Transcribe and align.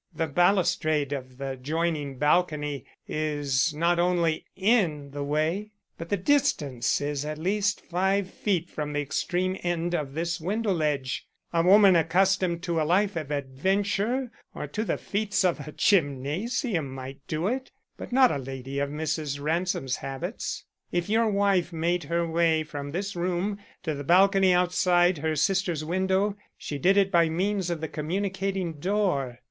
"The 0.15 0.25
balustrade 0.25 1.13
of 1.13 1.37
the 1.37 1.51
adjoining 1.51 2.17
balcony 2.17 2.85
is 3.07 3.71
not 3.71 3.99
only 3.99 4.45
in 4.55 5.11
the 5.11 5.23
way, 5.23 5.73
but 5.99 6.09
the 6.09 6.17
distance 6.17 6.99
is 6.99 7.23
at 7.23 7.37
least 7.37 7.81
five 7.85 8.27
feet 8.27 8.67
from 8.71 8.93
the 8.93 8.99
extreme 8.99 9.59
end 9.61 9.93
of 9.93 10.15
this 10.15 10.41
window 10.41 10.71
ledge. 10.73 11.27
A 11.53 11.61
woman 11.61 11.95
accustomed 11.95 12.63
to 12.63 12.81
a 12.81 12.83
life 12.83 13.15
of 13.15 13.29
adventure 13.29 14.31
or 14.55 14.65
to 14.69 14.83
the 14.83 14.97
feats 14.97 15.45
of 15.45 15.67
a 15.67 15.71
gymnasium 15.71 16.89
might 16.91 17.19
do 17.27 17.45
it, 17.45 17.69
but 17.95 18.11
not 18.11 18.31
a 18.31 18.39
lady 18.39 18.79
of 18.79 18.89
Mrs. 18.89 19.39
Ransom's 19.39 19.97
habits. 19.97 20.65
If 20.91 21.09
your 21.09 21.27
wife 21.27 21.71
made 21.71 22.05
her 22.05 22.25
way 22.27 22.63
from 22.63 22.89
this 22.89 23.15
room 23.15 23.59
to 23.83 23.93
the 23.93 24.03
balcony 24.03 24.51
outside 24.51 25.19
her 25.19 25.35
sister's 25.35 25.85
window, 25.85 26.35
she 26.57 26.79
did 26.79 26.97
it 26.97 27.11
by 27.11 27.29
means 27.29 27.69
of 27.69 27.81
the 27.81 27.87
communicating 27.87 28.79
door." 28.79 29.37